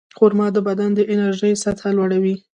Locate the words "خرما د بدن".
0.17-0.89